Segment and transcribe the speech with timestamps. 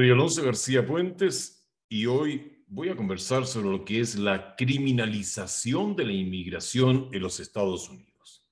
[0.00, 5.94] Soy Alonso García Puentes y hoy voy a conversar sobre lo que es la criminalización
[5.94, 8.48] de la inmigración en los Estados Unidos.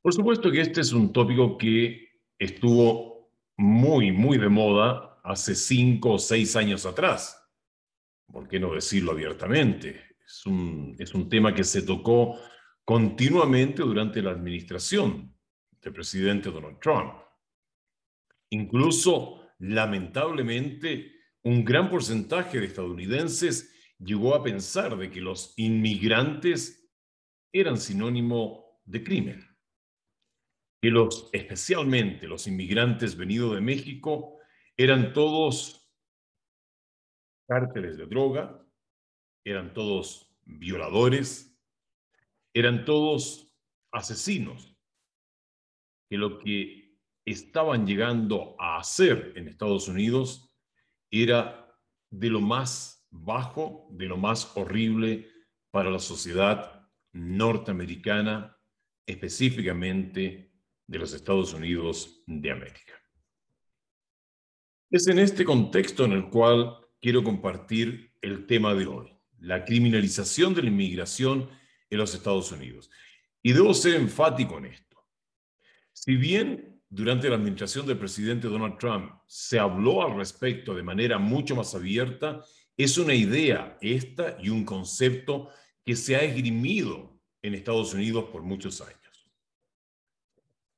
[0.00, 6.14] Por supuesto que este es un tópico que estuvo muy, muy de moda hace cinco
[6.14, 7.38] o seis años atrás.
[8.32, 10.16] ¿Por qué no decirlo abiertamente?
[10.26, 12.40] Es un, es un tema que se tocó
[12.86, 15.30] continuamente durante la administración
[15.82, 17.16] del presidente Donald Trump.
[18.48, 21.12] Incluso lamentablemente,
[21.42, 26.88] un gran porcentaje de estadounidenses llegó a pensar de que los inmigrantes
[27.52, 29.58] eran sinónimo de crimen.
[30.80, 34.38] Que los, especialmente los inmigrantes venidos de México,
[34.76, 35.90] eran todos
[37.48, 38.64] cárteles de droga,
[39.44, 41.58] eran todos violadores,
[42.54, 43.52] eran todos
[43.92, 44.76] asesinos.
[46.10, 46.77] Que lo que
[47.30, 50.54] estaban llegando a hacer en Estados Unidos
[51.10, 51.68] era
[52.10, 55.28] de lo más bajo, de lo más horrible
[55.70, 58.56] para la sociedad norteamericana,
[59.06, 60.52] específicamente
[60.86, 62.94] de los Estados Unidos de América.
[64.90, 70.54] Es en este contexto en el cual quiero compartir el tema de hoy, la criminalización
[70.54, 71.50] de la inmigración
[71.90, 72.90] en los Estados Unidos.
[73.42, 75.06] Y debo ser enfático en esto.
[75.92, 81.18] Si bien durante la administración del presidente Donald Trump se habló al respecto de manera
[81.18, 82.42] mucho más abierta,
[82.76, 85.50] es una idea esta y un concepto
[85.84, 88.98] que se ha esgrimido en Estados Unidos por muchos años.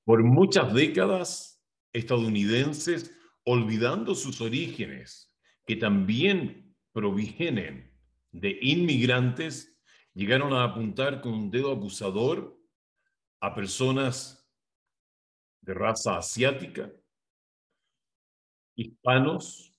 [0.05, 5.33] Por muchas décadas, estadounidenses, olvidando sus orígenes,
[5.67, 7.93] que también provienen
[8.33, 9.79] de inmigrantes,
[10.15, 12.59] llegaron a apuntar con un dedo acusador
[13.41, 14.40] a personas
[15.71, 16.91] de raza asiática,
[18.75, 19.73] hispanos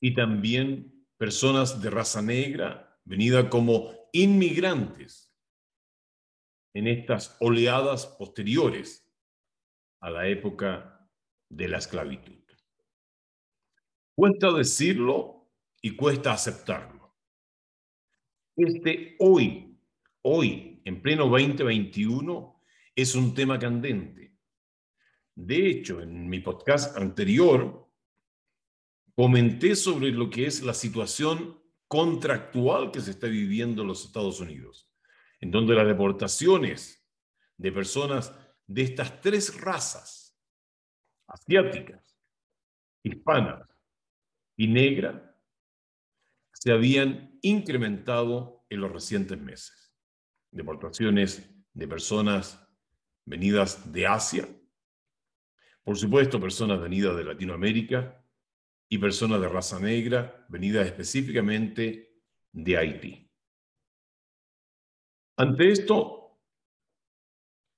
[0.00, 5.30] y también personas de raza negra, venida como inmigrantes
[6.72, 9.06] en estas oleadas posteriores
[10.00, 11.06] a la época
[11.50, 12.42] de la esclavitud.
[14.16, 15.52] Cuesta decirlo
[15.82, 17.14] y cuesta aceptarlo.
[18.56, 19.78] Este hoy,
[20.22, 22.62] hoy, en pleno 2021,
[22.96, 24.33] es un tema candente
[25.34, 27.88] de hecho, en mi podcast anterior,
[29.16, 34.40] comenté sobre lo que es la situación contractual que se está viviendo en los Estados
[34.40, 34.90] Unidos,
[35.40, 37.04] en donde las deportaciones
[37.56, 38.32] de personas
[38.66, 40.38] de estas tres razas,
[41.26, 42.18] asiáticas,
[43.02, 43.68] hispanas
[44.56, 45.20] y negras,
[46.52, 49.94] se habían incrementado en los recientes meses.
[50.50, 52.66] Deportaciones de personas
[53.24, 54.48] venidas de Asia,
[55.84, 58.24] por supuesto, personas venidas de Latinoamérica
[58.88, 62.20] y personas de raza negra venidas específicamente
[62.52, 63.30] de Haití.
[65.36, 66.40] Ante esto,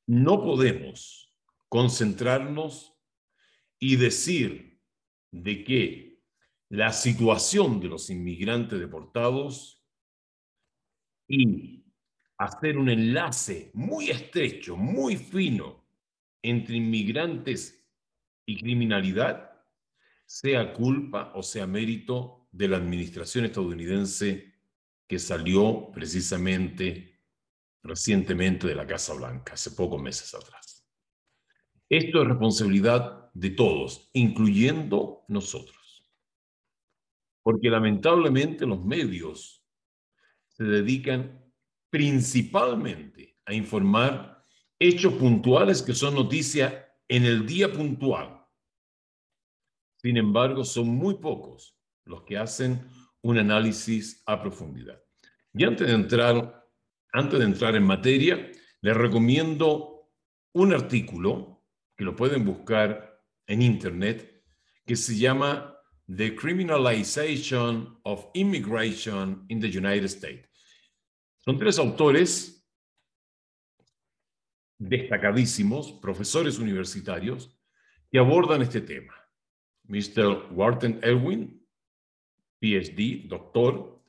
[0.06, 1.34] no podemos
[1.68, 2.94] concentrarnos
[3.78, 4.80] y decir
[5.32, 6.22] de que
[6.68, 9.84] la situación de los inmigrantes deportados
[11.28, 11.84] y
[12.38, 15.84] hacer un enlace muy estrecho, muy fino
[16.42, 17.85] entre inmigrantes
[18.46, 19.50] y criminalidad,
[20.24, 24.54] sea culpa o sea mérito de la administración estadounidense
[25.06, 27.20] que salió precisamente
[27.82, 30.88] recientemente de la Casa Blanca, hace pocos meses atrás.
[31.88, 36.10] Esto es responsabilidad de todos, incluyendo nosotros.
[37.42, 39.64] Porque lamentablemente los medios
[40.48, 41.44] se dedican
[41.90, 44.44] principalmente a informar
[44.80, 48.35] hechos puntuales que son noticia en el día puntual
[49.96, 52.88] sin embargo, son muy pocos los que hacen
[53.22, 55.00] un análisis a profundidad.
[55.52, 56.64] Y antes de entrar,
[57.12, 58.50] antes de entrar en materia,
[58.80, 60.10] les recomiendo
[60.52, 61.64] un artículo
[61.96, 64.44] que lo pueden buscar en internet
[64.84, 65.76] que se llama
[66.14, 70.48] The Criminalization of Immigration in the United States.
[71.38, 72.64] Son tres autores
[74.78, 77.58] destacadísimos, profesores universitarios,
[78.10, 79.14] que abordan este tema.
[79.88, 80.48] Mr.
[80.52, 81.62] Wharton Elwin,
[82.60, 84.02] PhD, doctor,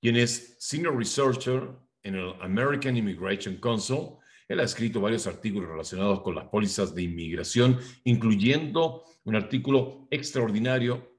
[0.00, 1.70] quien es Senior Researcher
[2.02, 4.16] en el American Immigration Council.
[4.48, 11.18] Él ha escrito varios artículos relacionados con las pólizas de inmigración, incluyendo un artículo extraordinario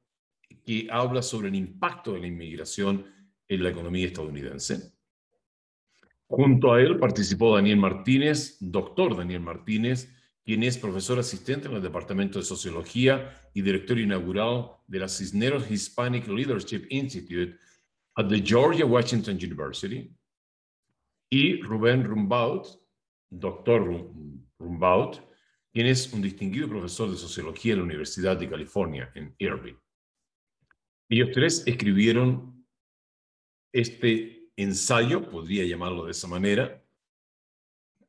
[0.66, 3.06] que habla sobre el impacto de la inmigración
[3.48, 4.94] en la economía estadounidense.
[6.28, 10.10] Junto a él participó Daniel Martínez, doctor Daniel Martínez,
[10.44, 15.70] quien es profesor asistente en el Departamento de Sociología y director inaugural de la Cisneros
[15.70, 17.58] Hispanic Leadership Institute
[18.16, 20.12] at the Georgia Washington University,
[21.32, 22.68] y Rubén Rumbaut,
[23.30, 24.12] doctor
[24.60, 25.22] Rumbaut,
[25.72, 29.80] quien es un distinguido profesor de sociología en la Universidad de California en Irvine.
[31.10, 32.66] Ellos tres escribieron
[33.74, 36.81] este ensayo, podría llamarlo de esa manera,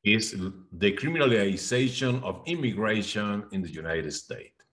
[0.02, 0.36] es
[0.78, 4.66] The Criminalization of Immigration in the United States.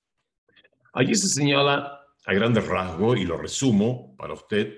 [0.94, 4.78] Allí se señala a grandes rasgos, y lo resumo para usted,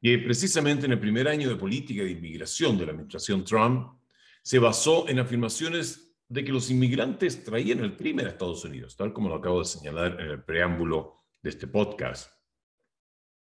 [0.00, 3.98] que precisamente en el primer año de política de inmigración de la administración Trump
[4.42, 9.12] se basó en afirmaciones de que los inmigrantes traían el crimen a Estados Unidos, tal
[9.12, 12.30] como lo acabo de señalar en el preámbulo de este podcast.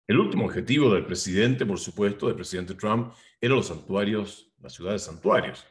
[0.06, 5.02] El último objetivo del presidente, por supuesto, del presidente Trump, eran los santuarios, las ciudades
[5.02, 5.64] santuarios.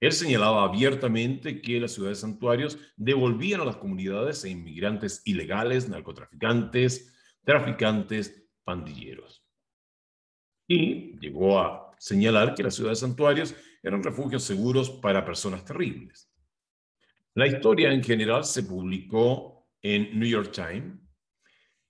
[0.00, 7.14] Él señalaba abiertamente que las ciudades santuarios devolvían a las comunidades a inmigrantes ilegales, narcotraficantes,
[7.44, 9.42] traficantes, pandilleros.
[10.68, 16.30] Y llegó a señalar que las ciudades santuarios eran refugios seguros para personas terribles.
[17.34, 20.98] La historia en general se publicó en New York Times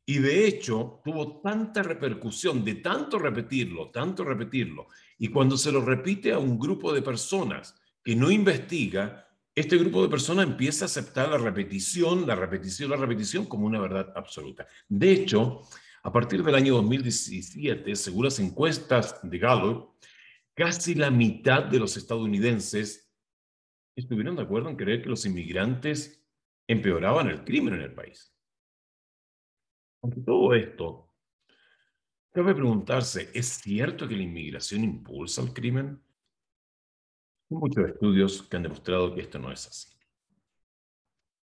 [0.05, 4.87] y de hecho tuvo tanta repercusión de tanto repetirlo, tanto repetirlo,
[5.19, 7.75] y cuando se lo repite a un grupo de personas
[8.07, 12.97] que no investiga, este grupo de personas empieza a aceptar la repetición, la repetición, la
[12.97, 14.65] repetición como una verdad absoluta.
[14.89, 15.63] De hecho,
[16.05, 19.97] a partir del año 2017, según las encuestas de Gallup,
[20.55, 23.13] casi la mitad de los estadounidenses
[23.97, 26.25] estuvieron de acuerdo en creer que los inmigrantes
[26.69, 28.33] empeoraban el crimen en el país.
[30.01, 31.13] Aunque todo esto,
[32.33, 36.06] cabe preguntarse, ¿es cierto que la inmigración impulsa el crimen?
[37.49, 39.89] Muchos estudios que han demostrado que esto no es así.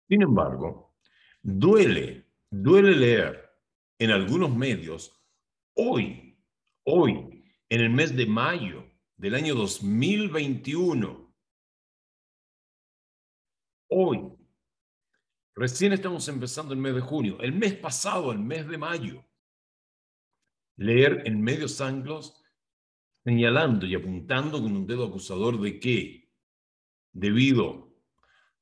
[0.08, 0.94] Sin embargo,
[1.40, 3.50] duele, duele leer
[3.98, 5.24] en algunos medios
[5.74, 6.38] hoy,
[6.84, 8.84] hoy, en el mes de mayo
[9.16, 11.34] del año 2021,
[13.88, 14.32] hoy,
[15.54, 19.24] recién estamos empezando el mes de junio, el mes pasado, el mes de mayo,
[20.76, 22.43] leer en medios anglos
[23.24, 26.28] señalando y apuntando con un dedo acusador de que,
[27.12, 27.92] debido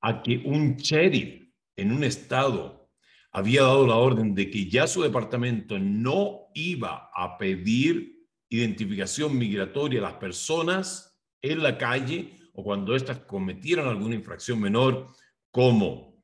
[0.00, 2.90] a que un sheriff en un estado
[3.32, 10.00] había dado la orden de que ya su departamento no iba a pedir identificación migratoria
[10.00, 15.08] a las personas en la calle o cuando éstas cometieran alguna infracción menor,
[15.50, 16.22] como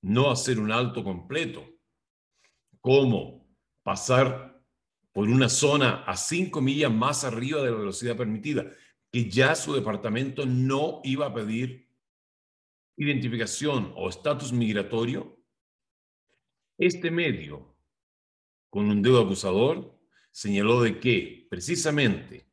[0.00, 1.64] no hacer un alto completo,
[2.80, 3.46] como
[3.82, 4.51] pasar
[5.12, 8.66] por una zona a cinco millas más arriba de la velocidad permitida,
[9.10, 11.88] que ya su departamento no iba a pedir
[12.96, 15.38] identificación o estatus migratorio,
[16.78, 17.76] este medio,
[18.70, 19.98] con un dedo acusador,
[20.30, 22.50] señaló de que precisamente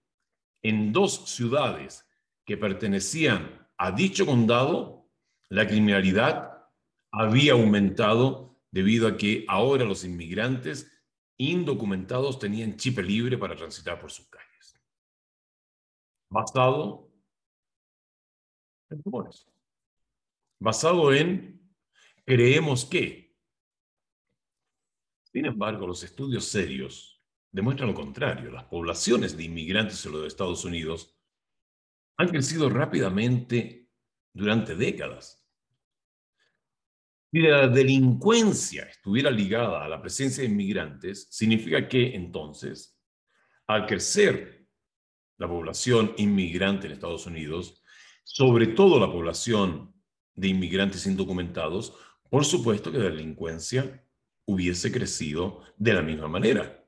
[0.62, 2.06] en dos ciudades
[2.46, 5.10] que pertenecían a dicho condado,
[5.48, 6.68] la criminalidad
[7.12, 10.92] había aumentado debido a que ahora los inmigrantes
[11.40, 14.80] indocumentados tenían chip libre para transitar por sus calles.
[16.30, 17.10] Basado
[18.90, 19.48] en tumores.
[20.60, 21.60] Basado en
[22.26, 23.36] creemos que.
[25.24, 28.52] Sin embargo, los estudios serios demuestran lo contrario.
[28.52, 31.18] Las poblaciones de inmigrantes en los Estados Unidos
[32.18, 33.90] han crecido rápidamente
[34.34, 35.39] durante décadas.
[37.32, 43.00] Si la delincuencia estuviera ligada a la presencia de inmigrantes, significa que entonces,
[43.68, 44.68] al crecer
[45.38, 47.84] la población inmigrante en Estados Unidos,
[48.24, 49.94] sobre todo la población
[50.34, 51.94] de inmigrantes indocumentados,
[52.30, 54.04] por supuesto que la delincuencia
[54.46, 56.84] hubiese crecido de la misma manera.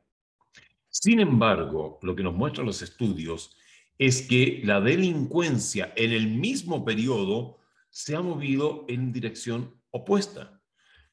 [0.89, 3.55] Sin embargo, lo que nos muestran los estudios
[3.99, 7.59] es que la delincuencia en el mismo periodo
[7.91, 10.61] se ha movido en dirección opuesta,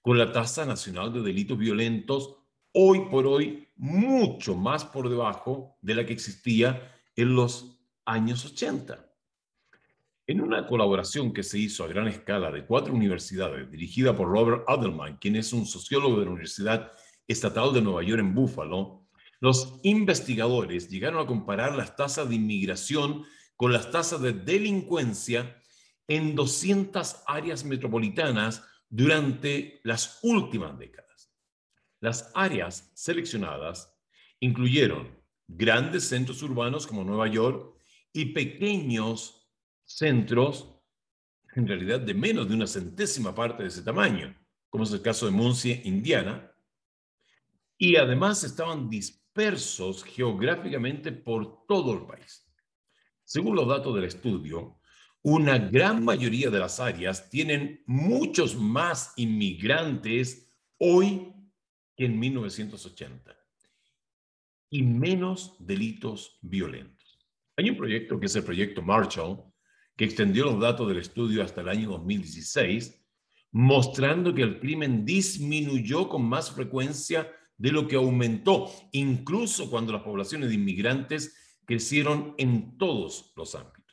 [0.01, 2.37] con la tasa nacional de delitos violentos
[2.73, 9.05] hoy por hoy mucho más por debajo de la que existía en los años 80.
[10.27, 14.65] En una colaboración que se hizo a gran escala de cuatro universidades, dirigida por Robert
[14.69, 16.93] Adelman, quien es un sociólogo de la Universidad
[17.27, 19.07] Estatal de Nueva York en Buffalo,
[19.41, 23.25] los investigadores llegaron a comparar las tasas de inmigración
[23.57, 25.58] con las tasas de delincuencia
[26.09, 31.31] en 200 áreas metropolitanas durante las últimas décadas.
[32.01, 33.95] Las áreas seleccionadas
[34.41, 37.75] incluyeron grandes centros urbanos como Nueva York
[38.13, 39.49] y pequeños
[39.85, 40.75] centros
[41.55, 44.37] en realidad de menos de una centésima parte de ese tamaño,
[44.69, 46.53] como es el caso de Muncie, Indiana,
[47.77, 52.47] y además estaban dispersos geográficamente por todo el país.
[53.25, 54.78] Según los datos del estudio,
[55.23, 61.35] una gran mayoría de las áreas tienen muchos más inmigrantes hoy
[61.97, 63.37] que en 1980
[64.71, 67.19] y menos delitos violentos.
[67.57, 69.43] Hay un proyecto que es el proyecto Marshall,
[69.97, 73.05] que extendió los datos del estudio hasta el año 2016,
[73.51, 80.03] mostrando que el crimen disminuyó con más frecuencia de lo que aumentó, incluso cuando las
[80.03, 83.88] poblaciones de inmigrantes crecieron en todos los ámbitos.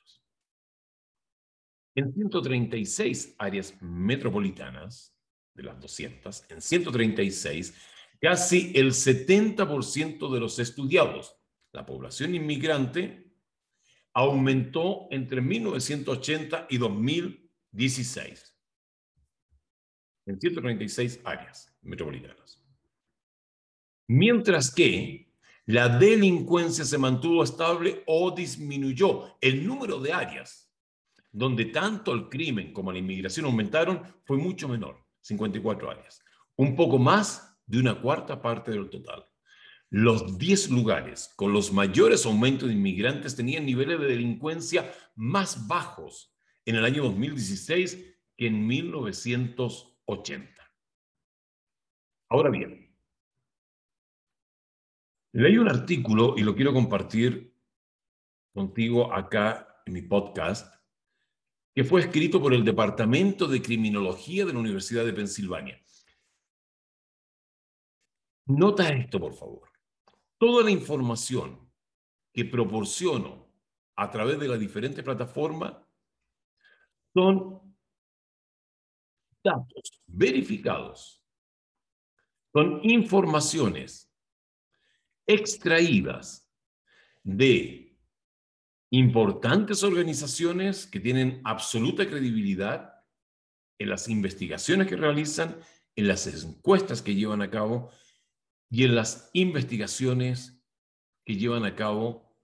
[1.96, 5.16] En 136 áreas metropolitanas,
[5.54, 7.74] de las 200, en 136,
[8.20, 11.38] casi el 70% de los estudiados,
[11.72, 13.32] la población inmigrante,
[14.14, 18.56] aumentó entre 1980 y 2016
[20.26, 22.62] en 136 áreas metropolitanas.
[24.08, 25.32] Mientras que
[25.66, 29.36] la delincuencia se mantuvo estable o disminuyó.
[29.42, 30.65] El número de áreas
[31.36, 36.24] donde tanto el crimen como la inmigración aumentaron fue mucho menor, 54 áreas,
[36.56, 39.26] un poco más de una cuarta parte del total.
[39.90, 46.34] Los 10 lugares con los mayores aumentos de inmigrantes tenían niveles de delincuencia más bajos
[46.64, 50.54] en el año 2016 que en 1980.
[52.30, 52.96] Ahora bien,
[55.34, 57.54] leí un artículo y lo quiero compartir
[58.54, 60.75] contigo acá en mi podcast,
[61.76, 65.80] que fue escrito por el Departamento de Criminología de la Universidad de Pensilvania.
[68.48, 69.76] Nota esto, por favor
[70.38, 71.72] toda la información
[72.34, 73.52] que proporciono
[73.96, 75.76] a través de las diferentes plataformas
[77.14, 77.76] son
[79.44, 81.24] datos verificados,
[82.54, 84.12] son informaciones
[85.26, 86.48] extraídas
[87.24, 87.85] de
[88.92, 92.94] importantes organizaciones que tienen absoluta credibilidad
[93.80, 95.58] en las investigaciones que realizan,
[95.96, 97.92] en las encuestas que llevan a cabo
[98.70, 100.62] y en las investigaciones
[101.26, 102.38] que llevan a cabo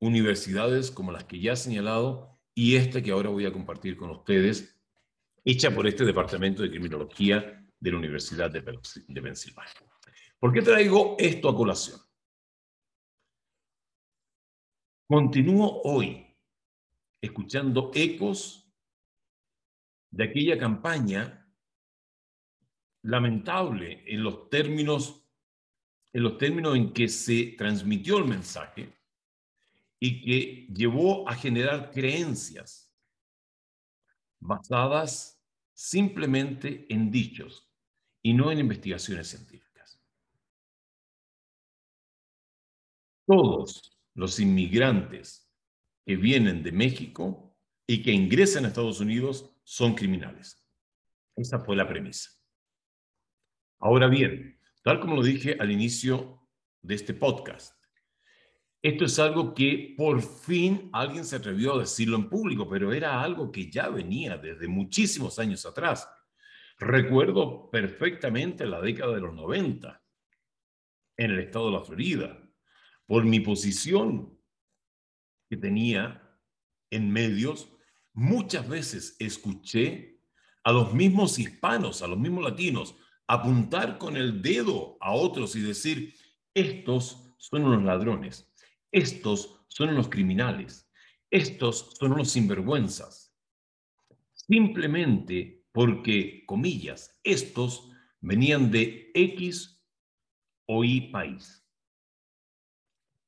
[0.00, 4.10] universidades como las que ya he señalado y esta que ahora voy a compartir con
[4.10, 4.80] ustedes,
[5.44, 9.72] hecha por este Departamento de Criminología de la Universidad de, Pensilvania.
[10.38, 12.00] ¿Por qué traigo esto a colación?
[15.10, 16.24] Continúo hoy
[17.20, 18.72] escuchando ecos
[20.08, 21.52] de aquella campaña
[23.02, 25.26] lamentable en los términos
[26.12, 28.96] en los términos en que se transmitió el mensaje
[29.98, 32.94] y que llevó a generar creencias
[34.38, 37.68] basadas simplemente en dichos
[38.22, 40.00] y no en investigaciones científicas.
[43.26, 45.50] Todos los inmigrantes
[46.04, 50.64] que vienen de México y que ingresan a Estados Unidos son criminales.
[51.36, 52.30] Esa fue la premisa.
[53.78, 56.48] Ahora bien, Tal como lo dije al inicio
[56.80, 57.76] de este podcast,
[58.80, 63.20] esto es algo que por fin alguien se atrevió a decirlo en público, pero era
[63.20, 66.08] algo que ya venía desde muchísimos años atrás.
[66.78, 70.02] Recuerdo perfectamente la década de los 90
[71.18, 72.49] en el estado de la Florida,
[73.10, 74.38] por mi posición
[75.48, 76.22] que tenía
[76.90, 77.68] en medios,
[78.12, 80.22] muchas veces escuché
[80.62, 82.94] a los mismos hispanos, a los mismos latinos,
[83.26, 86.14] apuntar con el dedo a otros y decir,
[86.54, 88.48] estos son unos ladrones,
[88.92, 90.88] estos son unos criminales,
[91.32, 93.34] estos son unos sinvergüenzas.
[94.34, 97.90] Simplemente porque, comillas, estos
[98.20, 99.82] venían de X
[100.66, 101.59] o Y país.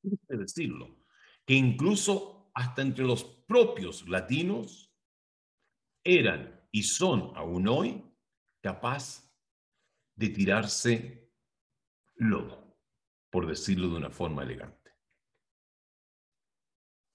[0.03, 1.05] Es decirlo,
[1.45, 4.93] que incluso hasta entre los propios latinos
[6.05, 8.05] eran y son aún hoy
[8.61, 9.31] capaz
[10.17, 11.31] de tirarse
[12.17, 12.77] lodo,
[13.31, 14.83] por decirlo de una forma elegante.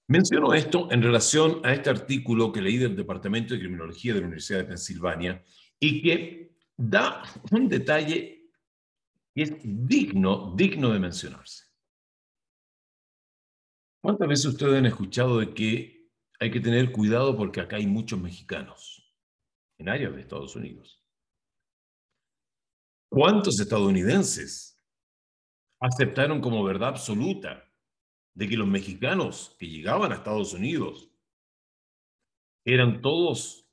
[0.10, 4.27] Menciono esto en relación a este artículo que leí del Departamento de Criminología de la
[4.27, 5.44] Universidad de Pensilvania
[5.79, 8.51] y que da un detalle
[9.36, 11.66] que es digno, digno de mencionarse.
[14.01, 18.20] ¿Cuántas veces ustedes han escuchado de que hay que tener cuidado porque acá hay muchos
[18.20, 19.13] mexicanos
[19.77, 21.04] en áreas de Estados Unidos?
[23.10, 24.77] ¿Cuántos estadounidenses
[25.80, 27.63] aceptaron como verdad absoluta
[28.34, 31.12] de que los mexicanos que llegaban a Estados Unidos
[32.66, 33.68] eran todos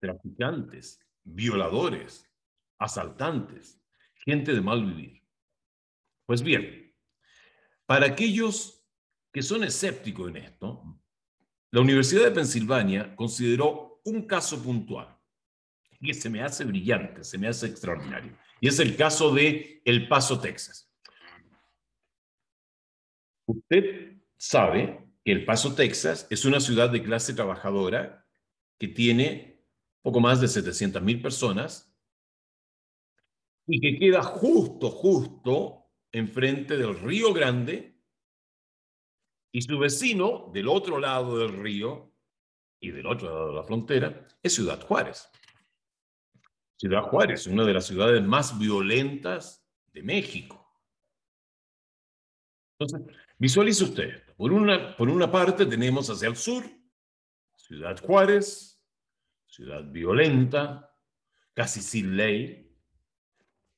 [0.00, 2.30] traficantes, violadores,
[2.78, 3.82] asaltantes,
[4.14, 5.22] gente de mal vivir.
[6.26, 6.94] Pues bien,
[7.86, 8.75] para aquellos
[9.36, 10.98] que son escépticos en esto,
[11.70, 15.14] la Universidad de Pensilvania consideró un caso puntual
[16.02, 18.34] que se me hace brillante, se me hace extraordinario.
[18.62, 20.90] Y es el caso de El Paso, Texas.
[23.44, 28.26] Usted sabe que El Paso, Texas es una ciudad de clase trabajadora
[28.78, 29.62] que tiene
[30.00, 31.94] poco más de 700 mil personas
[33.66, 37.95] y que queda justo, justo enfrente del Río Grande
[39.56, 42.12] y su vecino del otro lado del río
[42.78, 45.30] y del otro lado de la frontera es Ciudad Juárez.
[46.76, 50.62] Ciudad Juárez, una de las ciudades más violentas de México.
[52.78, 56.62] Entonces, visualice usted, por una, por una parte tenemos hacia el sur,
[57.54, 58.78] Ciudad Juárez,
[59.46, 60.94] ciudad violenta,
[61.54, 62.78] casi sin ley,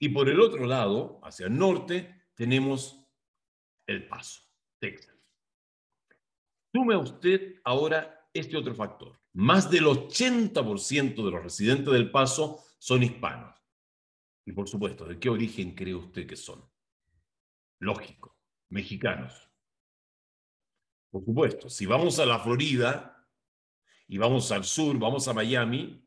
[0.00, 3.00] y por el otro lado, hacia el norte, tenemos
[3.87, 4.42] El Paso,
[4.80, 5.18] Texas.
[6.73, 9.19] Sume usted ahora este otro factor.
[9.35, 13.57] Más del 80% de los residentes del Paso son hispanos.
[14.45, 16.65] Y por supuesto, ¿de qué origen cree usted que son?
[17.81, 18.37] Lógico,
[18.71, 19.49] mexicanos.
[21.11, 23.27] Por supuesto, si vamos a la Florida
[24.07, 26.05] y vamos al sur, vamos a Miami,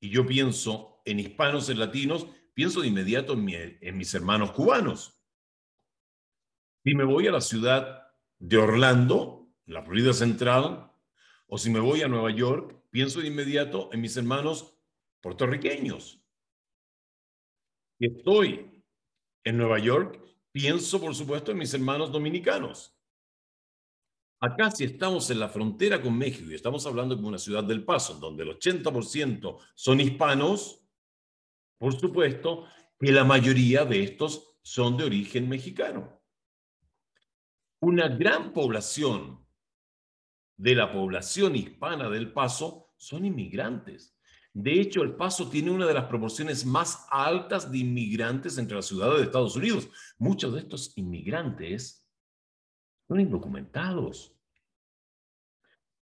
[0.00, 5.20] y yo pienso en hispanos, en latinos, pienso de inmediato en, en mis hermanos cubanos.
[6.84, 8.06] Si me voy a la ciudad
[8.38, 9.39] de Orlando,
[9.70, 10.92] la Florida Central,
[11.46, 14.76] o si me voy a Nueva York, pienso de inmediato en mis hermanos
[15.20, 16.20] puertorriqueños.
[17.98, 18.84] Y estoy
[19.44, 22.96] en Nueva York, pienso por supuesto en mis hermanos dominicanos.
[24.40, 27.84] Acá si estamos en la frontera con México y estamos hablando de una ciudad del
[27.84, 30.82] Paso, donde el 80% son hispanos,
[31.78, 32.66] por supuesto
[32.98, 36.20] que la mayoría de estos son de origen mexicano.
[37.80, 39.40] Una gran población
[40.60, 44.14] de la población hispana del Paso son inmigrantes.
[44.52, 48.86] De hecho, El Paso tiene una de las proporciones más altas de inmigrantes entre las
[48.86, 49.88] ciudades de Estados Unidos.
[50.18, 52.06] Muchos de estos inmigrantes
[53.08, 54.36] son indocumentados.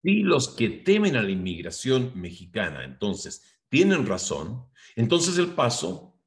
[0.03, 6.21] Y los que temen a la inmigración mexicana, entonces, tienen razón, entonces El Paso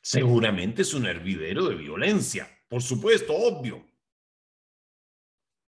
[0.00, 2.48] seguramente es un hervidero de violencia.
[2.68, 3.84] Por supuesto, obvio.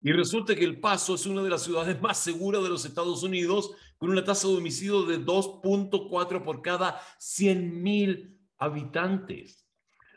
[0.01, 3.21] Y resulta que El Paso es una de las ciudades más seguras de los Estados
[3.23, 9.65] Unidos, con una tasa de homicidio de 2.4 por cada 100.000 habitantes.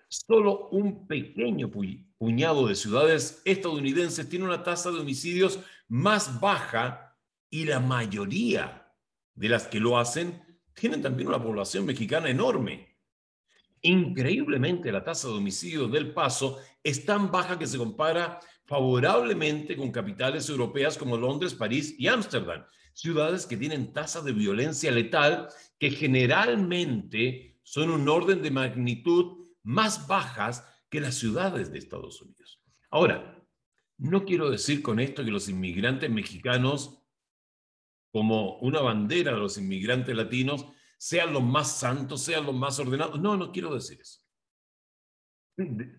[0.09, 1.71] Solo un pequeño
[2.19, 7.17] puñado de ciudades estadounidenses tiene una tasa de homicidios más baja
[7.51, 8.95] y la mayoría
[9.35, 10.43] de las que lo hacen
[10.75, 12.99] tienen también una población mexicana enorme.
[13.81, 18.39] Increíblemente, la tasa de homicidio del Paso es tan baja que se compara
[18.73, 24.91] favorablemente con capitales europeas como Londres, París y Ámsterdam, ciudades que tienen tasas de violencia
[24.91, 32.23] letal que generalmente son un orden de magnitud más bajas que las ciudades de Estados
[32.23, 32.63] Unidos.
[32.89, 33.47] Ahora,
[33.99, 36.99] no quiero decir con esto que los inmigrantes mexicanos,
[38.11, 40.65] como una bandera de los inmigrantes latinos,
[40.97, 43.21] sean los más santos, sean los más ordenados.
[43.21, 44.21] No, no quiero decir eso.
[45.59, 45.93] De,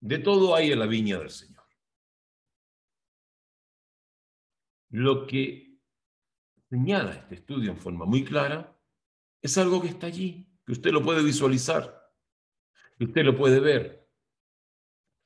[0.00, 1.55] de todo hay en la viña del Señor.
[4.90, 5.78] Lo que
[6.68, 8.76] señala este estudio en forma muy clara
[9.42, 12.10] es algo que está allí, que usted lo puede visualizar,
[12.98, 14.08] que usted lo puede ver.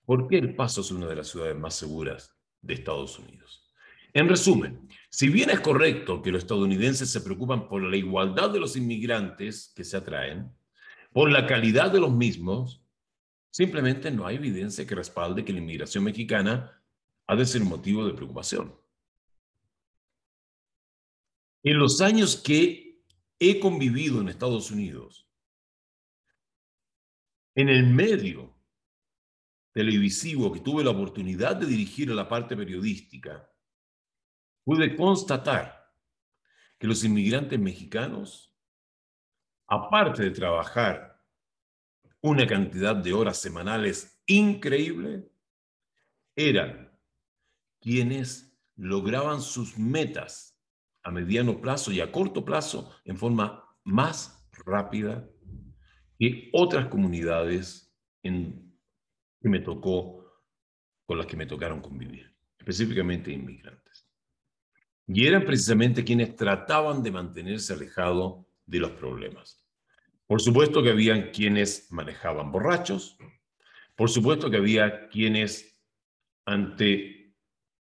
[0.05, 3.71] ¿Por qué El Paso es una de las ciudades más seguras de Estados Unidos?
[4.13, 8.59] En resumen, si bien es correcto que los estadounidenses se preocupan por la igualdad de
[8.59, 10.53] los inmigrantes que se atraen,
[11.13, 12.83] por la calidad de los mismos,
[13.51, 16.83] simplemente no hay evidencia que respalde que la inmigración mexicana
[17.27, 18.75] ha de ser motivo de preocupación.
[21.63, 23.03] En los años que
[23.39, 25.29] he convivido en Estados Unidos,
[27.55, 28.57] en el medio
[29.73, 33.51] televisivo que tuve la oportunidad de dirigir a la parte periodística,
[34.65, 35.95] pude constatar
[36.79, 38.57] que los inmigrantes mexicanos,
[39.67, 41.23] aparte de trabajar
[42.23, 45.31] una cantidad de horas semanales increíble,
[46.35, 46.91] eran
[47.81, 50.50] quienes lograban sus metas
[51.03, 55.29] a mediano plazo y a corto plazo en forma más rápida
[56.19, 58.75] que otras comunidades en,
[59.41, 60.25] que me tocó,
[61.07, 64.07] con las que me tocaron convivir, específicamente inmigrantes.
[65.07, 69.67] y eran precisamente quienes trataban de mantenerse alejados de los problemas.
[70.27, 73.19] Por supuesto que habían quienes manejaban borrachos,
[73.97, 75.77] por supuesto que había quienes
[76.45, 77.35] ante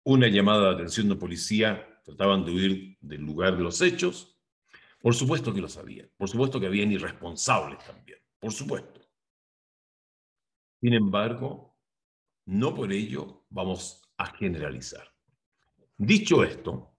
[0.05, 4.35] una llamada de atención de policía trataban de huir del lugar de los hechos,
[5.01, 9.01] por supuesto que lo sabían, por supuesto que habían irresponsables también, por supuesto.
[10.81, 11.77] Sin embargo,
[12.47, 15.13] no por ello vamos a generalizar.
[15.99, 16.97] Dicho esto,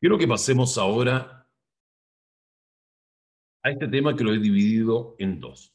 [0.00, 1.50] quiero que pasemos ahora
[3.62, 5.74] a este tema que lo he dividido en dos.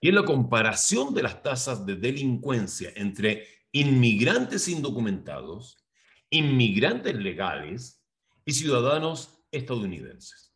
[0.00, 5.83] Y es la comparación de las tasas de delincuencia entre inmigrantes indocumentados,
[6.34, 8.04] inmigrantes legales
[8.44, 10.52] y ciudadanos estadounidenses.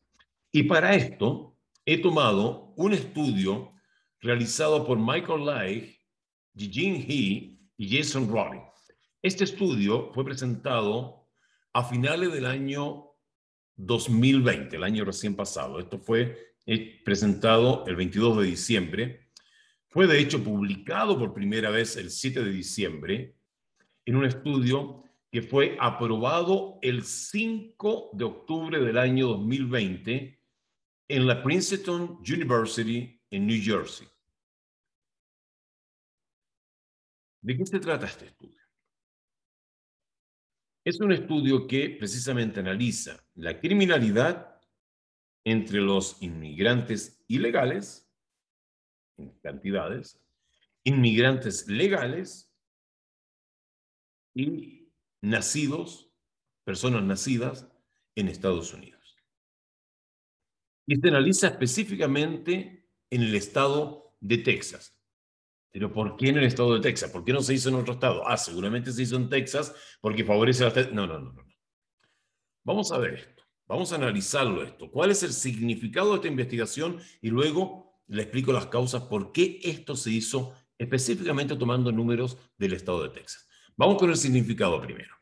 [0.50, 3.72] Y para esto he tomado un estudio
[4.20, 6.00] realizado por Michael Leigh,
[6.56, 8.60] Eugene He y Jason Rowley.
[9.22, 11.28] Este estudio fue presentado
[11.72, 13.12] a finales del año
[13.76, 15.78] 2020, el año recién pasado.
[15.78, 19.30] Esto fue eh, presentado el 22 de diciembre.
[19.88, 23.36] Fue de hecho publicado por primera vez el 7 de diciembre
[24.04, 30.40] en un estudio que fue aprobado el 5 de octubre del año 2020
[31.08, 34.08] en la Princeton University en New Jersey.
[37.42, 38.58] ¿De qué se trata este estudio?
[40.84, 44.58] Es un estudio que precisamente analiza la criminalidad
[45.44, 48.10] entre los inmigrantes ilegales,
[49.18, 50.20] en cantidades,
[50.84, 52.50] inmigrantes legales
[54.34, 54.87] y
[55.20, 56.10] nacidos,
[56.64, 57.68] personas nacidas
[58.14, 59.16] en Estados Unidos.
[60.86, 64.98] Y se analiza específicamente en el estado de Texas.
[65.70, 67.10] Pero ¿por qué en el estado de Texas?
[67.10, 68.26] ¿Por qué no se hizo en otro estado?
[68.26, 70.70] Ah, seguramente se hizo en Texas porque favorece a.
[70.92, 71.44] No, no, no, no.
[72.64, 73.42] Vamos a ver esto.
[73.66, 74.90] Vamos a analizarlo esto.
[74.90, 77.00] ¿Cuál es el significado de esta investigación?
[77.20, 82.72] Y luego le explico las causas por qué esto se hizo específicamente tomando números del
[82.72, 83.47] estado de Texas.
[83.78, 85.14] Vamos con el significado primero.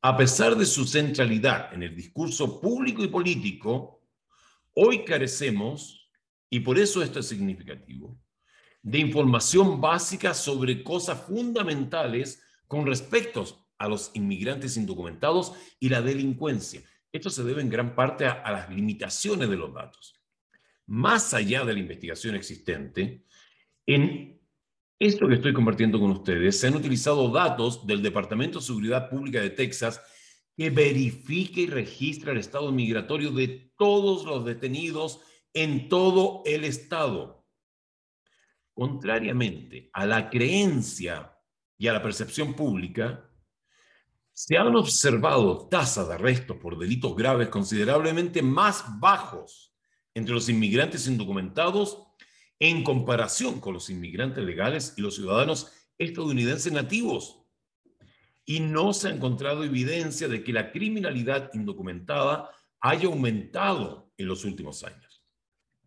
[0.00, 4.02] A pesar de su centralidad en el discurso público y político,
[4.72, 6.10] hoy carecemos
[6.48, 8.18] y por eso esto es significativo,
[8.80, 13.44] de información básica sobre cosas fundamentales con respecto
[13.76, 16.80] a los inmigrantes indocumentados y la delincuencia.
[17.12, 20.18] Esto se debe en gran parte a, a las limitaciones de los datos.
[20.86, 23.26] Más allá de la investigación existente,
[23.84, 24.41] en
[25.06, 29.40] esto que estoy compartiendo con ustedes, se han utilizado datos del Departamento de Seguridad Pública
[29.40, 30.00] de Texas
[30.56, 35.20] que verifica y registra el estado migratorio de todos los detenidos
[35.54, 37.44] en todo el Estado.
[38.74, 41.36] Contrariamente a la creencia
[41.76, 43.28] y a la percepción pública,
[44.32, 49.74] se han observado tasas de arrestos por delitos graves considerablemente más bajos
[50.14, 52.06] entre los inmigrantes indocumentados
[52.62, 57.40] en comparación con los inmigrantes legales y los ciudadanos estadounidenses nativos.
[58.44, 64.44] Y no se ha encontrado evidencia de que la criminalidad indocumentada haya aumentado en los
[64.44, 65.24] últimos años.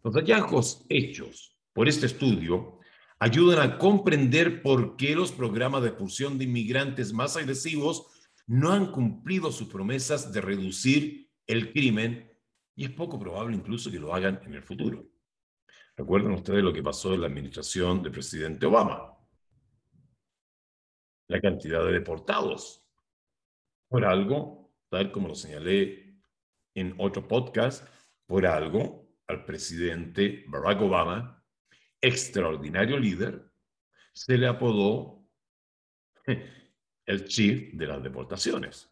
[0.03, 2.79] Los hallazgos hechos por este estudio
[3.19, 8.07] ayudan a comprender por qué los programas de expulsión de inmigrantes más agresivos
[8.47, 12.29] no han cumplido sus promesas de reducir el crimen
[12.75, 15.14] y es poco probable incluso que lo hagan en el futuro.
[15.97, 19.17] Recuerden ustedes lo que pasó en la administración del presidente Obama.
[21.27, 22.85] La cantidad de deportados.
[23.87, 26.19] Por algo, tal como lo señalé
[26.73, 27.87] en otro podcast,
[28.25, 31.43] por algo al presidente Barack Obama,
[32.01, 33.49] extraordinario líder,
[34.13, 35.25] se le apodó
[37.05, 38.91] el chief de las deportaciones,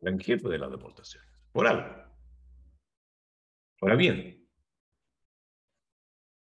[0.00, 2.02] el jefe de las deportaciones, por algo.
[3.80, 4.41] Ahora bien,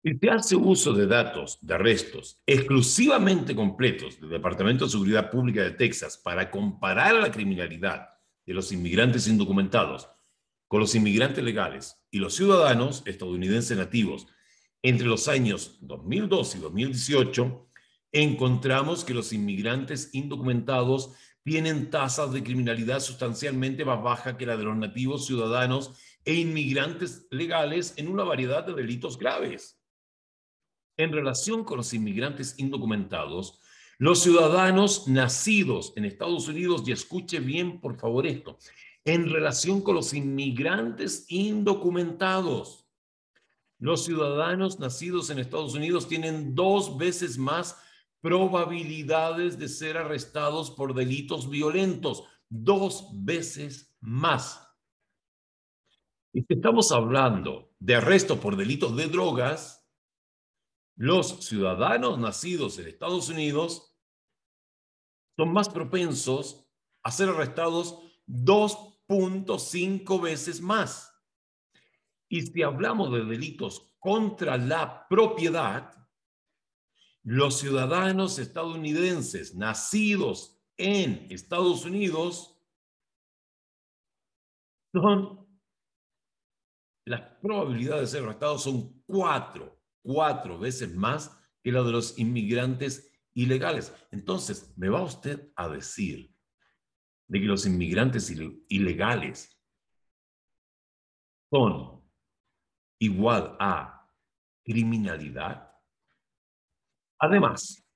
[0.03, 5.63] si se hace uso de datos de arrestos exclusivamente completos del Departamento de Seguridad Pública
[5.63, 8.09] de Texas para comparar la criminalidad
[8.47, 10.09] de los inmigrantes indocumentados
[10.69, 14.27] con los inmigrantes legales y los ciudadanos estadounidenses nativos
[14.83, 17.69] entre los años 2002 y 2018,
[18.13, 21.13] encontramos que los inmigrantes indocumentados
[21.45, 25.93] tienen tasas de criminalidad sustancialmente más bajas que la de los nativos ciudadanos
[26.25, 29.80] e inmigrantes legales en una variedad de delitos graves.
[31.01, 33.59] En relación con los inmigrantes indocumentados,
[33.97, 38.59] los ciudadanos nacidos en Estados Unidos, y escuche bien por favor esto,
[39.07, 42.87] en relación con los inmigrantes indocumentados.
[43.79, 47.79] Los ciudadanos nacidos en Estados Unidos tienen dos veces más
[48.21, 54.69] probabilidades de ser arrestados por delitos violentos, dos veces más.
[56.35, 59.80] Y si estamos hablando de arrestos por delitos de drogas,
[61.01, 63.97] los ciudadanos nacidos en Estados Unidos
[65.35, 66.71] son más propensos
[67.03, 71.11] a ser arrestados 2.5 veces más.
[72.29, 76.07] Y si hablamos de delitos contra la propiedad,
[77.23, 82.63] los ciudadanos estadounidenses nacidos en Estados Unidos
[84.93, 85.49] son,
[87.07, 93.13] las probabilidades de ser arrestados son cuatro, cuatro veces más que la de los inmigrantes
[93.35, 93.93] ilegales.
[94.11, 96.35] Entonces, ¿me va usted a decir
[97.29, 98.33] de que los inmigrantes
[98.69, 99.57] ilegales
[101.51, 102.03] son
[102.99, 104.09] igual a
[104.65, 105.71] criminalidad?
[107.19, 107.87] Además,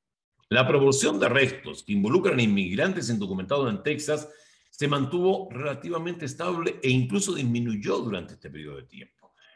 [0.51, 4.29] la proporción de arrestos que involucran inmigrantes indocumentados en Texas
[4.71, 9.14] se mantuvo relativamente estable e incluso disminuyó durante este periodo de tiempo.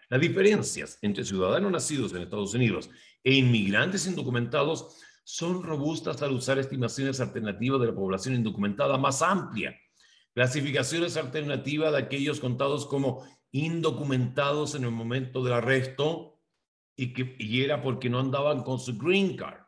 [0.09, 2.91] Las diferencias entre ciudadanos nacidos en Estados Unidos
[3.23, 9.79] e inmigrantes indocumentados son robustas al usar estimaciones alternativas de la población indocumentada más amplia,
[10.33, 16.41] clasificaciones alternativas de aquellos contados como indocumentados en el momento del arresto
[16.97, 19.61] y que y era porque no andaban con su green card.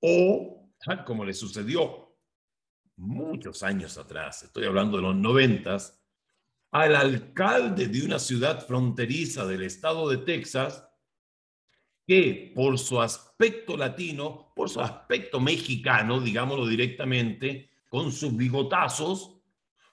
[0.00, 0.70] O,
[1.06, 2.14] como le sucedió
[2.96, 5.98] muchos años atrás, estoy hablando de los noventas,
[6.70, 10.86] al alcalde de una ciudad fronteriza del estado de Texas,
[12.06, 19.40] que por su aspecto latino, por su aspecto mexicano, digámoslo directamente, con sus bigotazos,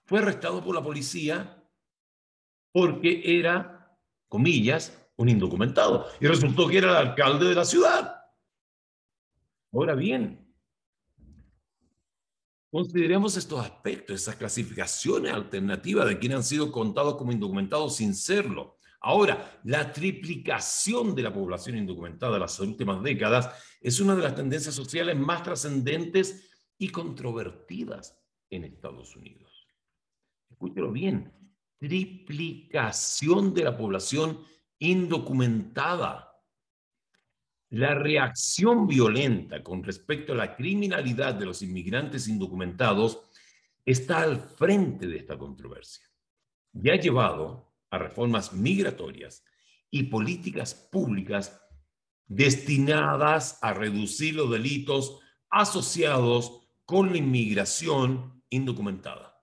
[0.05, 1.61] fue arrestado por la policía
[2.71, 6.07] porque era, comillas, un indocumentado.
[6.19, 8.21] Y resultó que era el alcalde de la ciudad.
[9.71, 10.44] Ahora bien,
[12.75, 18.79] consideremos estos aspectos, esas clasificaciones alternativas de quienes han sido contados como indocumentados sin serlo.
[18.99, 24.35] Ahora, la triplicación de la población indocumentada en las últimas décadas es una de las
[24.35, 29.69] tendencias sociales más trascendentes y controvertidas en Estados Unidos.
[30.51, 31.31] Escúchelo bien,
[31.79, 34.41] triplicación de la población
[34.79, 36.34] indocumentada.
[37.69, 43.19] La reacción violenta con respecto a la criminalidad de los inmigrantes indocumentados
[43.85, 46.05] está al frente de esta controversia
[46.73, 49.43] y ha llevado a reformas migratorias
[49.89, 51.61] y políticas públicas
[52.27, 59.41] destinadas a reducir los delitos asociados con la inmigración indocumentada.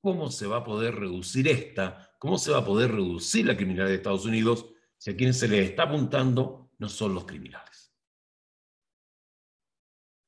[0.00, 3.88] ¿Cómo se va a poder reducir esta ¿Cómo se va a poder reducir la criminalidad
[3.88, 4.64] de Estados Unidos
[4.96, 7.94] si a quienes se les está apuntando son los criminales?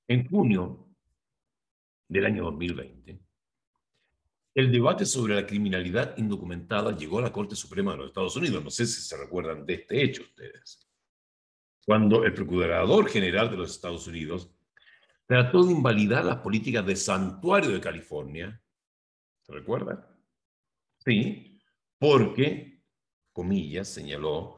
[0.08, 0.88] En junio
[2.08, 3.20] del año 2020,
[4.54, 8.64] el debate sobre la criminalidad indocumentada llegó a la Corte Suprema de los Estados Unidos.
[8.64, 10.88] No sé si se recuerdan de este hecho ustedes.
[11.84, 14.50] Cuando el Procurador General de los Estados Unidos
[15.26, 18.62] trató de invalidar las políticas de santuario de California.
[19.42, 20.04] ¿Se recuerdan?
[21.04, 21.60] Sí,
[21.98, 22.82] porque,
[23.32, 24.55] comillas, señaló,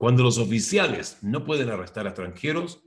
[0.00, 2.82] cuando los oficiales no pueden arrestar a extranjeros,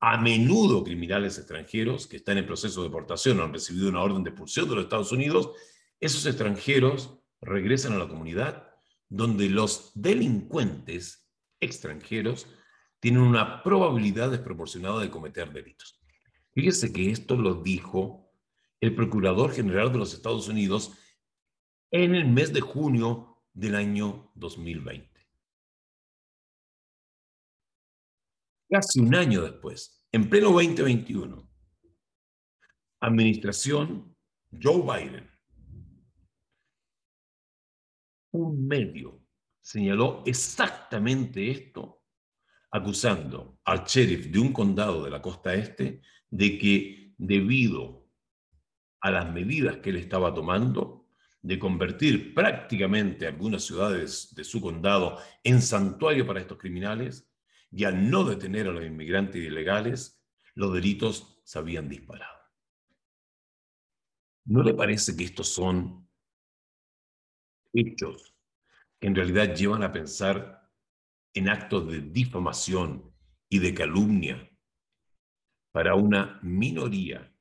[0.00, 4.24] a menudo criminales extranjeros que están en proceso de deportación o han recibido una orden
[4.24, 5.52] de expulsión de los Estados Unidos,
[6.00, 8.70] esos extranjeros regresan a la comunidad
[9.08, 12.48] donde los delincuentes extranjeros
[12.98, 16.00] tienen una probabilidad desproporcionada de cometer delitos.
[16.54, 18.32] Fíjese que esto lo dijo
[18.80, 20.90] el Procurador General de los Estados Unidos
[21.92, 25.07] en el mes de junio del año 2020.
[28.70, 31.50] Casi un año después, en pleno 2021,
[33.00, 34.14] administración
[34.62, 35.30] Joe Biden,
[38.32, 39.22] un medio
[39.62, 42.02] señaló exactamente esto,
[42.70, 48.06] acusando al sheriff de un condado de la costa este de que debido
[49.00, 51.06] a las medidas que él estaba tomando,
[51.40, 57.27] de convertir prácticamente algunas ciudades de su condado en santuario para estos criminales
[57.70, 60.22] y al no detener a los inmigrantes ilegales,
[60.54, 62.38] los delitos se habían disparado.
[64.46, 66.08] ¿No le parece que estos son
[67.72, 68.34] hechos
[68.98, 70.68] que en realidad llevan a pensar
[71.34, 73.14] en actos de difamación
[73.48, 74.50] y de calumnia
[75.70, 77.32] para una minoría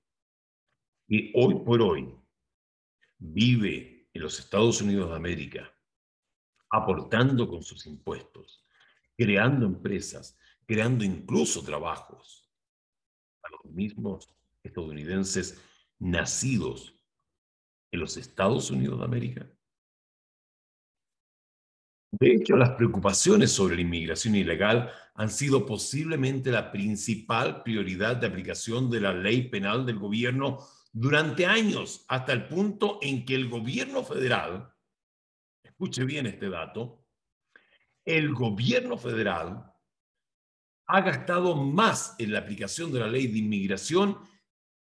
[1.07, 2.13] que hoy por hoy
[3.17, 5.73] vive en los Estados Unidos de América,
[6.69, 8.66] aportando con sus impuestos,
[9.17, 12.49] creando empresas, creando incluso trabajos
[13.43, 14.29] a los mismos
[14.63, 15.59] estadounidenses
[15.99, 16.93] nacidos
[17.91, 19.51] en los Estados Unidos de América?
[22.11, 28.27] De hecho, las preocupaciones sobre la inmigración ilegal han sido posiblemente la principal prioridad de
[28.27, 30.59] aplicación de la ley penal del gobierno
[30.93, 34.73] durante años, hasta el punto en que el gobierno federal,
[35.63, 37.06] escuche bien este dato,
[38.07, 39.69] el gobierno federal
[40.87, 44.17] ha gastado más en la aplicación de la ley de inmigración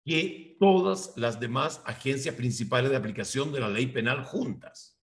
[0.03, 4.99] que todas las demás agencias principales de aplicación de la ley penal juntas.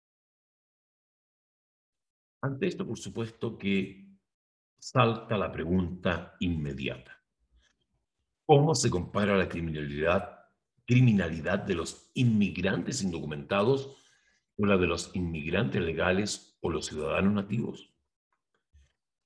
[2.42, 4.08] Ante esto, por supuesto que
[4.80, 7.24] salta la pregunta inmediata.
[8.48, 10.40] ¿Cómo se compara la criminalidad,
[10.88, 13.96] criminalidad de los inmigrantes indocumentados
[14.56, 17.97] con la de los inmigrantes legales o los ciudadanos nativos?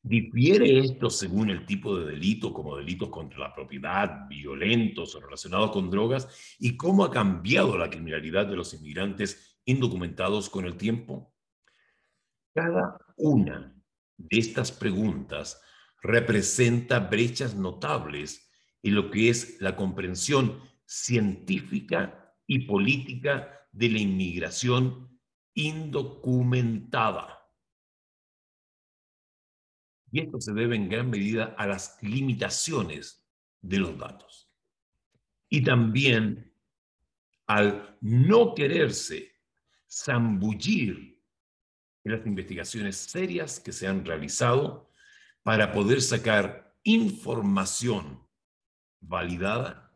[0.03, 5.71] ¿Difiere esto según el tipo de delito, como delitos contra la propiedad, violentos o relacionados
[5.71, 6.27] con drogas?
[6.59, 11.35] ¿Y cómo ha cambiado la criminalidad de los inmigrantes indocumentados con el tiempo?
[12.53, 13.75] Cada una
[14.17, 15.61] de estas preguntas
[16.01, 18.49] representa brechas notables
[18.81, 25.19] en lo que es la comprensión científica y política de la inmigración
[25.53, 27.40] indocumentada.
[30.12, 33.26] Y esto se debe en gran medida a las limitaciones
[33.62, 34.50] de los datos.
[35.50, 36.54] Y también
[37.47, 39.32] al no quererse
[39.89, 41.19] zambullir
[42.04, 44.89] en las investigaciones serias que se han realizado
[45.43, 48.26] para poder sacar información
[49.00, 49.93] validada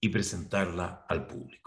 [0.00, 1.66] y presentarla al público.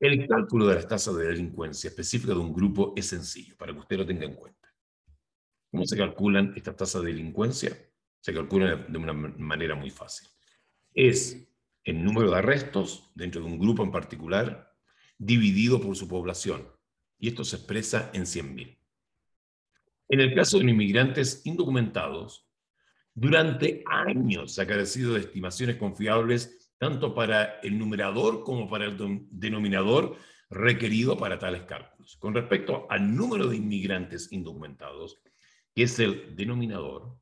[0.00, 3.80] El cálculo de las tasas de delincuencia específica de un grupo es sencillo, para que
[3.80, 4.59] usted lo tenga en cuenta.
[5.70, 7.76] ¿Cómo se calculan estas tasas de delincuencia?
[8.20, 10.28] Se calculan de una manera muy fácil.
[10.92, 11.48] Es
[11.84, 14.74] el número de arrestos dentro de un grupo en particular
[15.16, 16.66] dividido por su población.
[17.18, 18.78] Y esto se expresa en 100.000.
[20.08, 22.48] En el caso de los inmigrantes indocumentados,
[23.14, 28.96] durante años se ha carecido de estimaciones confiables tanto para el numerador como para el
[29.30, 30.16] denominador
[30.48, 32.16] requerido para tales cálculos.
[32.16, 35.20] Con respecto al número de inmigrantes indocumentados,
[35.80, 37.18] que es el denominador,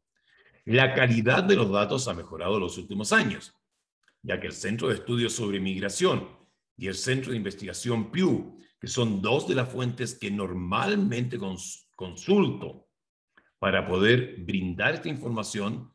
[0.64, 3.54] la calidad de los datos ha mejorado en los últimos años,
[4.20, 6.28] ya que el Centro de Estudios sobre Migración
[6.76, 11.38] y el Centro de Investigación Pew, que son dos de las fuentes que normalmente
[11.94, 12.88] consulto
[13.60, 15.92] para poder brindar esta información,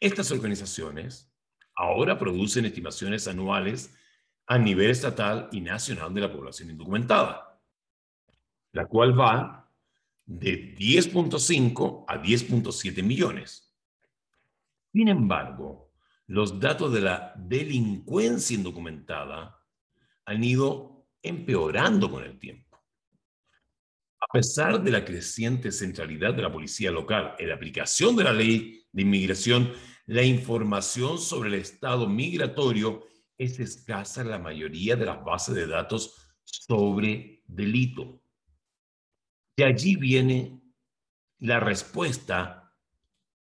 [0.00, 1.32] estas organizaciones
[1.76, 3.94] ahora producen estimaciones anuales
[4.48, 7.60] a nivel estatal y nacional de la población indocumentada,
[8.72, 9.61] la cual va
[10.26, 13.74] de 10.5 a 10.7 millones.
[14.92, 15.92] Sin embargo,
[16.26, 19.58] los datos de la delincuencia indocumentada
[20.24, 22.78] han ido empeorando con el tiempo.
[24.20, 28.32] A pesar de la creciente centralidad de la policía local en la aplicación de la
[28.32, 29.72] ley de inmigración,
[30.06, 33.04] la información sobre el estado migratorio
[33.36, 38.21] es escasa en la mayoría de las bases de datos sobre delito.
[39.64, 40.60] Allí viene
[41.38, 42.74] la respuesta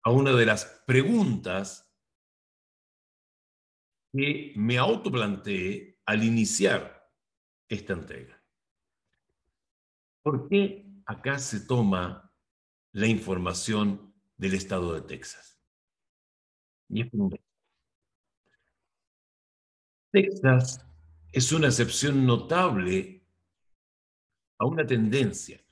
[0.02, 1.92] a una de las preguntas
[4.12, 7.10] que me autoplanteé al iniciar
[7.68, 8.40] esta entrega.
[10.22, 12.32] ¿Por qué acá se toma
[12.92, 15.60] la información del estado de Texas?
[16.88, 17.04] Y
[20.12, 20.86] Texas
[21.32, 23.26] es una excepción notable
[24.58, 25.63] a una tendencia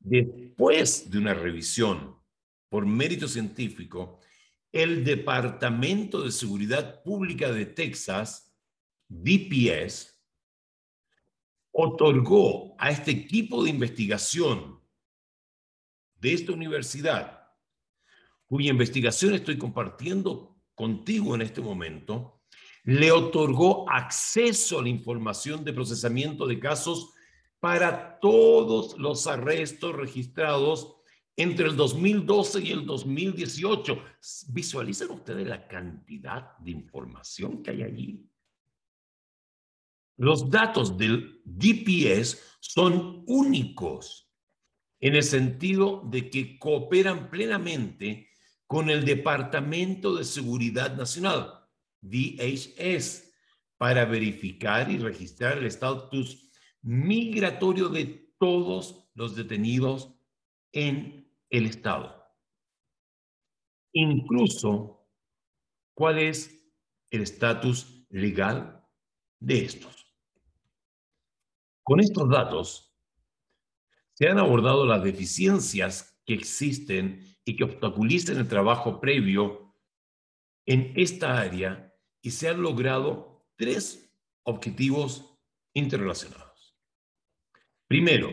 [0.00, 2.16] Después de una revisión
[2.68, 4.20] por mérito científico,
[4.72, 8.54] el Departamento de Seguridad Pública de Texas,
[9.08, 10.18] DPS,
[11.72, 14.80] otorgó a este equipo de investigación
[16.20, 17.46] de esta universidad,
[18.46, 22.42] cuya investigación estoy compartiendo contigo en este momento,
[22.84, 27.12] le otorgó acceso a la información de procesamiento de casos
[27.60, 30.96] para todos los arrestos registrados
[31.36, 34.02] entre el 2012 y el 2018.
[34.48, 38.28] ¿Visualizan ustedes la cantidad de información que hay allí?
[40.16, 44.28] Los datos del DPS son únicos
[45.00, 48.28] en el sentido de que cooperan plenamente
[48.66, 51.64] con el Departamento de Seguridad Nacional,
[52.00, 53.32] DHS,
[53.76, 56.47] para verificar y registrar el estatus
[56.82, 60.14] migratorio de todos los detenidos
[60.72, 62.14] en el Estado.
[63.92, 65.08] Incluso
[65.94, 66.64] cuál es
[67.10, 68.86] el estatus legal
[69.40, 70.06] de estos.
[71.82, 72.94] Con estos datos
[74.14, 79.74] se han abordado las deficiencias que existen y que obstaculizan el trabajo previo
[80.66, 84.14] en esta área y se han logrado tres
[84.44, 85.38] objetivos
[85.72, 86.47] interrelacionados.
[87.88, 88.30] Primero,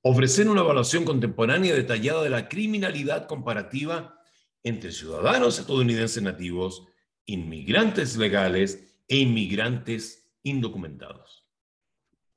[0.00, 4.18] ofrecer una evaluación contemporánea detallada de la criminalidad comparativa
[4.62, 6.86] entre ciudadanos estadounidenses nativos,
[7.26, 11.46] inmigrantes legales e inmigrantes indocumentados.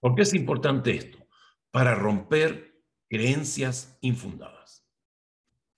[0.02, 1.18] ¿Por qué es importante esto?
[1.72, 4.86] Para romper creencias infundadas.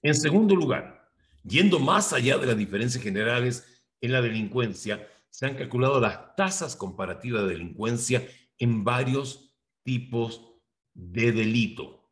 [0.01, 1.11] En segundo lugar,
[1.43, 6.75] yendo más allá de las diferencias generales en la delincuencia, se han calculado las tasas
[6.75, 10.54] comparativas de delincuencia en varios tipos
[10.95, 12.09] de delito.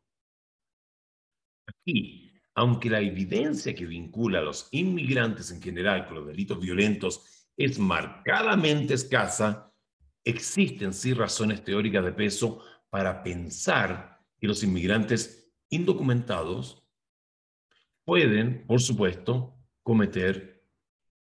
[1.66, 7.48] Aquí, aunque la evidencia que vincula a los inmigrantes en general con los delitos violentos
[7.56, 9.72] es marcadamente escasa,
[10.22, 16.86] existen sí razones teóricas de peso para pensar que los inmigrantes indocumentados
[18.04, 20.64] pueden, por supuesto, cometer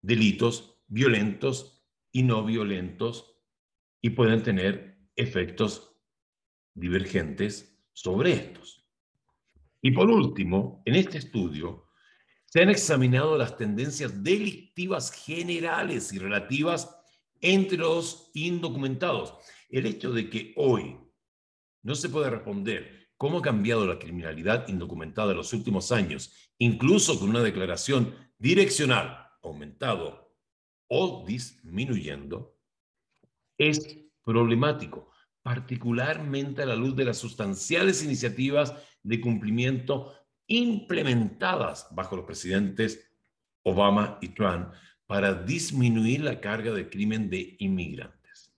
[0.01, 3.38] delitos violentos y no violentos
[4.01, 5.91] y pueden tener efectos
[6.74, 8.86] divergentes sobre estos.
[9.82, 11.88] Y por último, en este estudio
[12.46, 16.96] se han examinado las tendencias delictivas generales y relativas
[17.40, 19.36] entre los indocumentados.
[19.70, 20.98] El hecho de que hoy
[21.82, 27.20] no se puede responder cómo ha cambiado la criminalidad indocumentada en los últimos años, incluso
[27.20, 30.36] con una declaración direccional, aumentado
[30.88, 32.58] o disminuyendo,
[33.58, 35.11] es problemático
[35.44, 40.14] particularmente a la luz de las sustanciales iniciativas de cumplimiento
[40.48, 43.12] implementadas bajo los presidentes
[43.64, 44.74] Obama y Trump
[45.08, 48.54] para disminuir la carga de crimen de inmigrantes.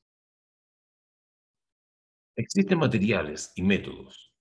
[2.36, 4.34] Existen materiales y métodos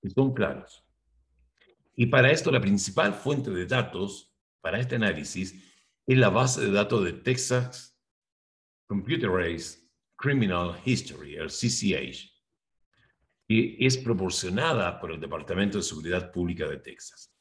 [0.00, 0.84] que son claros.
[1.96, 5.54] Y para esto la principal fuente de datos para este análisis
[6.06, 7.98] es la base de datos de Texas
[8.86, 9.87] Computer Race
[10.18, 12.28] Criminal History, el CCH,
[13.46, 17.32] y es proporcionada por el Departamento de Seguridad Pública de Texas.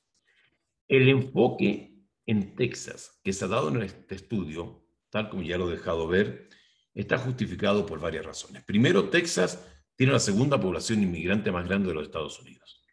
[0.87, 5.67] El enfoque en Texas que se ha dado en este estudio, tal como ya lo
[5.69, 6.49] he dejado ver,
[6.93, 8.63] está justificado por varias razones.
[8.63, 12.85] Primero, Texas tiene la segunda población inmigrante más grande de los Estados Unidos,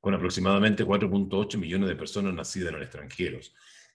[0.00, 3.40] con aproximadamente 4.8 millones de personas nacidas en el extranjero,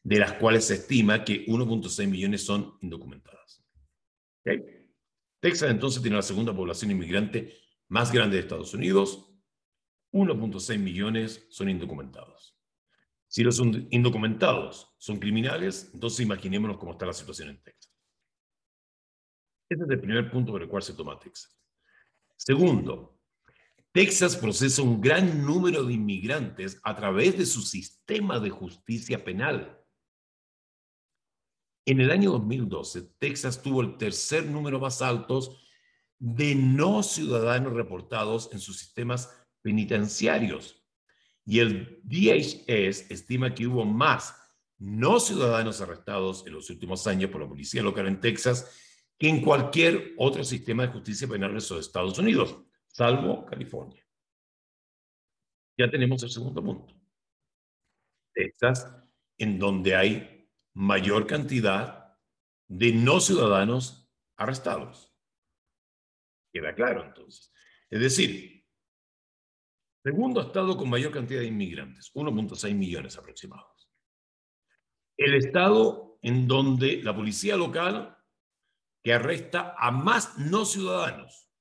[0.03, 3.63] de las cuales se estima que 1.6 millones son indocumentadas.
[4.41, 4.78] ¿Okay?
[5.39, 9.25] Texas entonces tiene la segunda población inmigrante más grande de Estados Unidos.
[10.11, 12.57] 1.6 millones son indocumentados.
[13.27, 17.93] Si los indocumentados son criminales, entonces imaginémonos cómo está la situación en Texas.
[19.69, 21.55] Este es el primer punto por el cual se toma Texas.
[22.35, 23.19] Segundo,
[23.91, 29.78] Texas procesa un gran número de inmigrantes a través de su sistema de justicia penal.
[31.89, 35.57] En el año 2012, Texas tuvo el tercer número más alto
[36.19, 40.85] de no ciudadanos reportados en sus sistemas penitenciarios.
[41.47, 44.35] Y el DHS estima que hubo más
[44.77, 49.41] no ciudadanos arrestados en los últimos años por la policía local en Texas que en
[49.41, 54.05] cualquier otro sistema de justicia penal de los Estados Unidos, salvo California.
[55.75, 56.93] Ya tenemos el segundo punto.
[58.31, 58.85] Texas,
[59.39, 60.38] en donde hay
[60.79, 62.17] mayor cantidad
[62.69, 65.13] de no ciudadanos arrestados.
[66.53, 67.51] Queda claro entonces.
[67.89, 68.65] Es decir,
[70.01, 73.91] segundo estado con mayor cantidad de inmigrantes, 1.6 millones aproximados.
[75.17, 78.17] El estado en donde la policía local
[79.03, 81.51] que arresta a más no ciudadanos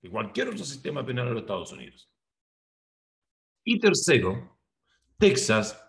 [0.00, 2.12] que cualquier otro sistema penal de los Estados Unidos.
[3.64, 4.60] Y tercero,
[5.18, 5.81] Texas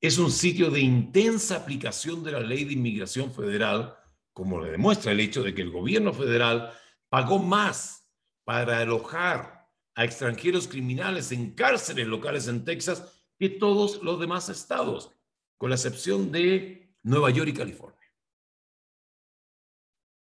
[0.00, 3.96] es un sitio de intensa aplicación de la ley de inmigración federal,
[4.32, 6.72] como le demuestra el hecho de que el gobierno federal
[7.08, 8.08] pagó más
[8.44, 15.12] para alojar a extranjeros criminales en cárceles locales en Texas que todos los demás estados,
[15.56, 17.98] con la excepción de Nueva York y California.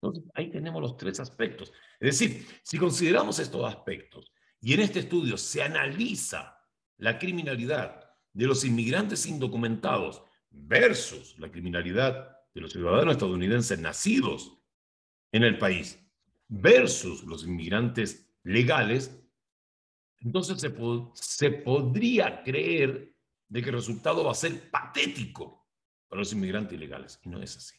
[0.02, 1.72] Entonces, ahí tenemos los tres aspectos.
[2.00, 6.58] Es decir, si consideramos estos aspectos y en este estudio se analiza
[6.98, 14.58] la criminalidad de los inmigrantes indocumentados versus la criminalidad de los ciudadanos estadounidenses nacidos
[15.32, 16.00] en el país
[16.48, 19.16] versus los inmigrantes legales,
[20.22, 20.74] entonces se,
[21.14, 23.16] se podría creer
[23.48, 25.68] de que el resultado va a ser patético
[26.08, 27.20] para los inmigrantes ilegales.
[27.24, 27.76] Y no es así.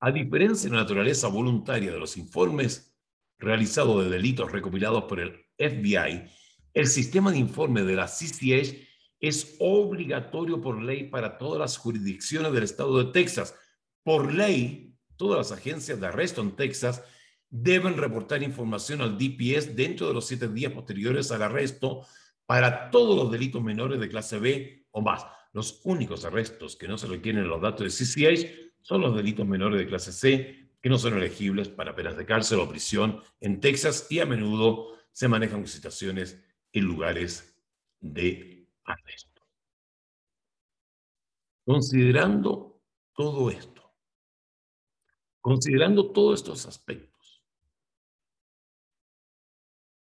[0.00, 2.96] A diferencia de la naturaleza voluntaria de los informes
[3.38, 6.30] realizados de delitos recopilados por el FBI,
[6.74, 8.89] el sistema de informe de la CCH
[9.20, 13.54] es obligatorio por ley para todas las jurisdicciones del estado de Texas.
[14.02, 17.04] Por ley, todas las agencias de arresto en Texas
[17.50, 22.06] deben reportar información al DPS dentro de los siete días posteriores al arresto
[22.46, 25.26] para todos los delitos menores de clase B o más.
[25.52, 29.78] Los únicos arrestos que no se requieren los datos de CCH son los delitos menores
[29.78, 34.06] de clase C que no son elegibles para penas de cárcel o prisión en Texas
[34.08, 36.42] y a menudo se manejan situaciones
[36.72, 37.60] en lugares
[38.00, 38.59] de
[41.64, 42.82] Considerando
[43.14, 43.94] todo esto,
[45.40, 47.44] considerando todos estos aspectos,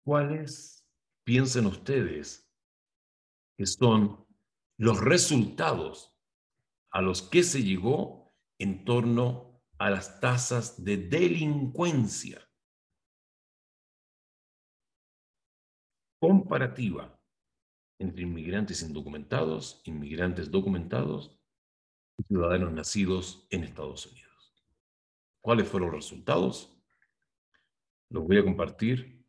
[0.03, 0.85] ¿cuáles
[1.23, 2.51] piensan ustedes
[3.57, 4.27] que son
[4.77, 6.13] los resultados
[6.91, 12.41] a los que se llegó en torno a las tasas de delincuencia
[16.19, 17.14] comparativa
[17.99, 21.37] entre inmigrantes indocumentados, inmigrantes documentados
[22.17, 24.53] y ciudadanos nacidos en Estados Unidos.
[25.41, 26.77] ¿Cuáles fueron los resultados?
[28.09, 29.25] Los voy a compartir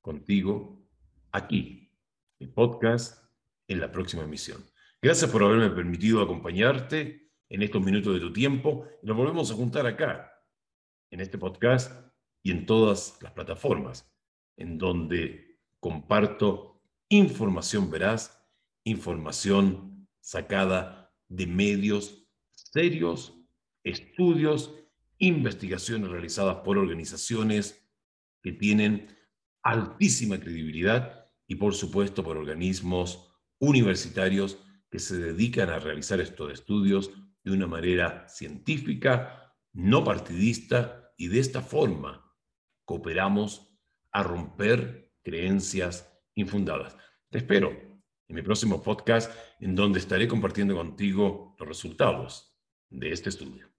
[0.00, 0.86] contigo
[1.32, 1.92] aquí,
[2.38, 3.24] en el podcast,
[3.68, 4.64] en la próxima emisión.
[5.02, 8.86] Gracias por haberme permitido acompañarte en estos minutos de tu tiempo.
[9.02, 10.30] Nos volvemos a juntar acá,
[11.10, 11.92] en este podcast
[12.42, 14.10] y en todas las plataformas
[14.56, 16.79] en donde comparto
[17.10, 18.40] información veraz,
[18.84, 23.34] información sacada de medios serios,
[23.84, 24.74] estudios,
[25.18, 27.84] investigaciones realizadas por organizaciones
[28.42, 29.08] que tienen
[29.62, 34.58] altísima credibilidad y por supuesto por organismos universitarios
[34.88, 37.10] que se dedican a realizar estos estudios
[37.42, 42.34] de una manera científica, no partidista y de esta forma
[42.84, 43.68] cooperamos
[44.12, 46.09] a romper creencias
[46.40, 46.96] infundadas.
[47.30, 52.56] Te espero en mi próximo podcast en donde estaré compartiendo contigo los resultados
[52.88, 53.69] de este estudio.